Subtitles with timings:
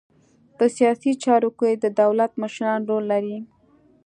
[0.57, 3.37] په سیاسي چارو کې د دولت مشران رول لري